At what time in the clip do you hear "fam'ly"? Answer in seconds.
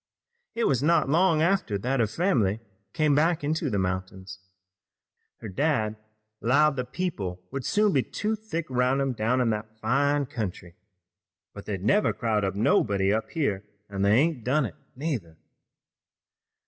2.07-2.59